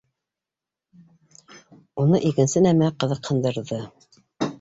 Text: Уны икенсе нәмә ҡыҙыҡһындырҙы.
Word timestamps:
Уны 2.03 2.21
икенсе 2.29 2.65
нәмә 2.67 2.89
ҡыҙыҡһындырҙы. 3.05 3.79